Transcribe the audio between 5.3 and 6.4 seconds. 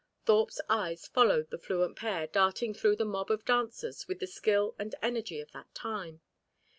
of that time.